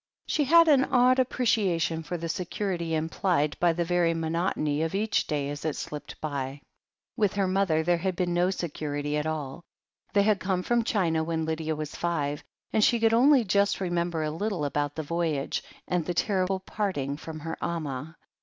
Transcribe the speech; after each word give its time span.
She 0.25 0.45
had 0.45 0.67
an 0.67 0.85
odd 0.85 1.19
appreciation 1.19 2.01
for 2.01 2.17
the 2.17 2.27
security 2.27 2.95
im 2.95 3.07
plied 3.07 3.55
by 3.59 3.73
the 3.73 3.85
very 3.85 4.15
monotony 4.15 4.81
of 4.81 4.95
each 4.95 5.27
day 5.27 5.47
as 5.51 5.63
it 5.63 5.75
slipped 5.75 6.19
by. 6.19 6.59
With 7.15 7.33
her 7.35 7.47
mother 7.47 7.83
there 7.83 7.99
had 7.99 8.15
been 8.15 8.33
no 8.33 8.49
security 8.49 9.15
at 9.15 9.27
all. 9.27 9.61
They 10.13 10.23
had 10.23 10.39
come 10.39 10.63
from 10.63 10.83
China 10.83 11.23
when 11.23 11.45
Lydia 11.45 11.75
was 11.75 11.95
five, 11.95 12.43
and 12.73 12.83
she 12.83 12.99
could 12.99 13.13
only 13.13 13.43
just 13.43 13.79
remember 13.79 14.23
a 14.23 14.31
little 14.31 14.65
about 14.65 14.95
the 14.95 15.03
voyage, 15.03 15.63
and 15.87 16.03
the 16.03 16.15
terrible 16.15 16.59
parting 16.61 17.15
from 17.15 17.41
her 17.41 17.55
Amah. 17.61 18.15